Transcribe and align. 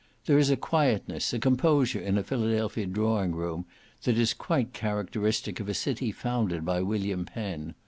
There 0.25 0.39
is 0.39 0.49
a 0.49 0.57
quietness, 0.57 1.31
a 1.31 1.37
composure 1.37 1.99
in 1.99 2.17
a 2.17 2.23
Philadelphia 2.23 2.87
drawing 2.87 3.33
room, 3.35 3.65
that 4.01 4.17
is 4.17 4.33
quite 4.33 4.73
characteristic 4.73 5.59
of 5.59 5.69
a 5.69 5.75
city 5.75 6.11
founded 6.11 6.65
by 6.65 6.81
William 6.81 7.23
Penn. 7.23 7.75